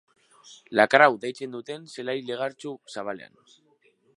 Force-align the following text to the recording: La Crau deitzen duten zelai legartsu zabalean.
La 0.79 0.85
Crau 0.93 1.09
deitzen 1.27 1.53
duten 1.57 1.85
zelai 1.97 2.17
legartsu 2.31 2.73
zabalean. 2.95 3.37